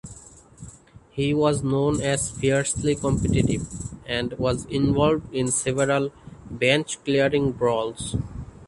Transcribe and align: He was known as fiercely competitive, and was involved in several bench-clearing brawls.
He 1.11 1.31
was 1.31 1.61
known 1.61 2.01
as 2.01 2.31
fiercely 2.31 2.95
competitive, 2.95 3.67
and 4.07 4.33
was 4.39 4.65
involved 4.65 5.31
in 5.31 5.49
several 5.51 6.09
bench-clearing 6.49 7.51
brawls. 7.51 8.15